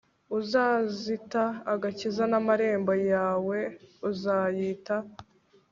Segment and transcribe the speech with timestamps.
[0.39, 1.43] uzazita
[1.73, 3.59] agakiza n amarembo yawe
[4.09, 4.95] uzayita